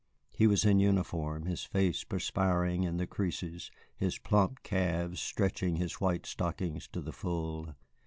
[0.31, 6.01] He was in uniform, his face perspiring in the creases, his plump calves stretching his
[6.01, 7.75] white stockings to the full.